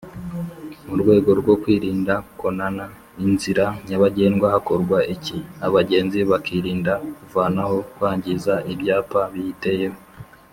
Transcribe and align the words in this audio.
murwego 0.87 1.29
rwo 1.39 1.53
kwirinda 1.61 2.13
konana 2.41 2.85
inzira 3.25 3.65
nyabagendwa 3.87 4.47
hakorwa 4.55 4.97
iki?abagenzi 5.15 6.19
bakirinda 6.29 6.93
kuvanaho, 7.23 7.77
kwangiza, 7.93 8.53
Ibyapa 8.73 9.21
biyiteyeho 9.33 9.99